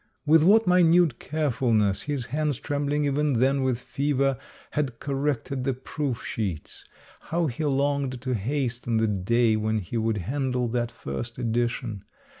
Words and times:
With 0.25 0.41
what 0.43 0.65
minute 0.65 1.19
carefulness 1.19 2.01
his 2.01 2.25
hands, 2.25 2.57
trembling 2.57 3.05
even 3.05 3.33
then 3.33 3.61
with 3.61 3.79
fever, 3.79 4.39
had 4.71 4.99
cor 4.99 5.13
rected 5.13 5.63
the 5.63 5.75
proof 5.75 6.25
sheets. 6.25 6.83
How 7.19 7.45
he 7.45 7.63
longed 7.65 8.19
to 8.21 8.33
hasten 8.33 8.97
the 8.97 9.05
day 9.05 9.55
when 9.55 9.77
he 9.77 9.97
would 9.97 10.17
handle 10.17 10.67
that 10.69 10.89
first 10.89 11.37
edition 11.37 12.03